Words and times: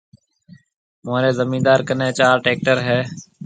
مهوريَ 1.05 1.29
زميندار 1.39 1.79
ڪني 1.87 2.09
چار 2.19 2.35
ٽيڪٽر 2.45 2.77
هيَ۔ 2.87 2.99